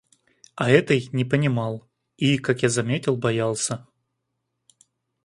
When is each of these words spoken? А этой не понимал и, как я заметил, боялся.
А 0.55 0.71
этой 0.71 1.09
не 1.11 1.25
понимал 1.25 1.87
и, 2.17 2.39
как 2.39 2.63
я 2.63 2.69
заметил, 2.69 3.15
боялся. 3.17 3.87